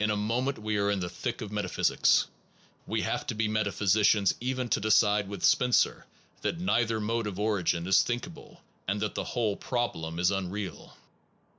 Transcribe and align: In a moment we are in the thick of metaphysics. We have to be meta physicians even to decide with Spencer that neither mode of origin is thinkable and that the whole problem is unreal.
In 0.00 0.08
a 0.10 0.16
moment 0.16 0.58
we 0.58 0.78
are 0.78 0.90
in 0.90 1.00
the 1.00 1.10
thick 1.10 1.42
of 1.42 1.52
metaphysics. 1.52 2.26
We 2.86 3.02
have 3.02 3.26
to 3.26 3.34
be 3.34 3.48
meta 3.48 3.70
physicians 3.70 4.32
even 4.40 4.70
to 4.70 4.80
decide 4.80 5.28
with 5.28 5.44
Spencer 5.44 6.06
that 6.40 6.58
neither 6.58 6.98
mode 7.00 7.26
of 7.26 7.38
origin 7.38 7.86
is 7.86 8.02
thinkable 8.02 8.62
and 8.88 8.98
that 9.02 9.14
the 9.14 9.24
whole 9.36 9.56
problem 9.58 10.18
is 10.18 10.30
unreal. 10.30 10.96